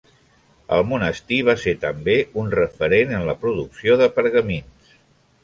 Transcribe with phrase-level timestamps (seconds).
[0.77, 2.15] El monestir va ser també
[2.45, 4.91] un referent en la producció de pergamins.